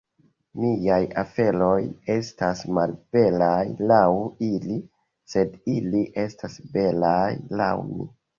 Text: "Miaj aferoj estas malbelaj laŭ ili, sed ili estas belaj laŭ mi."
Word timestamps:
"Miaj 0.59 1.01
aferoj 1.21 1.83
estas 2.13 2.63
malbelaj 2.77 3.59
laŭ 3.93 3.99
ili, 4.49 4.79
sed 5.35 5.55
ili 5.75 6.03
estas 6.25 6.57
belaj 6.79 7.29
laŭ 7.63 7.71
mi." 7.93 8.11